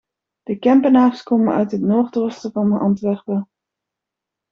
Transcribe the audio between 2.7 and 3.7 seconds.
Antwerpen.